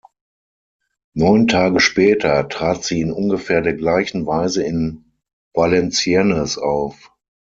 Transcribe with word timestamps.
Neun 1.13 1.45
Tage 1.47 1.79
später 1.79 2.47
trat 2.49 2.83
sie 2.83 3.01
in 3.01 3.11
ungefähr 3.11 3.61
der 3.61 3.75
gleichen 3.75 4.25
Weise 4.25 4.63
in 4.63 5.05
Valenciennes 5.53 6.57
auf. 6.57 7.11